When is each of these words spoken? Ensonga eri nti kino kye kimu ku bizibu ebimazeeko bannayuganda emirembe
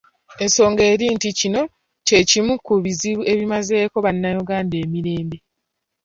Ensonga 0.43 0.83
eri 0.91 1.05
nti 1.15 1.29
kino 1.39 1.61
kye 2.07 2.19
kimu 2.29 2.53
ku 2.65 2.73
bizibu 2.83 3.21
ebimazeeko 3.33 3.97
bannayuganda 4.05 4.75
emirembe 4.83 5.37